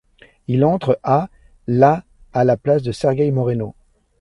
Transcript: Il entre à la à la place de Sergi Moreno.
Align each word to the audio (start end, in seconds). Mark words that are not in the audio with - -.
Il 0.47 0.65
entre 0.65 0.99
à 1.03 1.29
la 1.67 2.03
à 2.33 2.43
la 2.43 2.57
place 2.57 2.81
de 2.81 2.91
Sergi 2.91 3.29
Moreno. 3.31 3.75